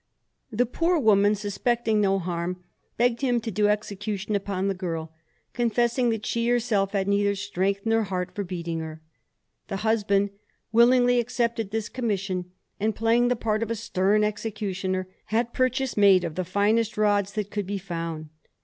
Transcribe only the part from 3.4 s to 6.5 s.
to do execution upon the girl, confessing that she